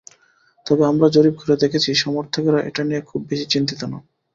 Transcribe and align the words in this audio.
তবে 0.65 0.83
আমরা 0.85 1.07
জরিপ 1.15 1.35
করে 1.39 1.55
দেখেছি 1.63 1.89
সমর্থকেরা 2.03 2.59
এটা 2.63 2.81
নিয়ে 2.83 3.01
খুব 3.09 3.19
বেশি 3.29 3.45
চিন্তিত 3.53 3.81
নন। 3.83 4.03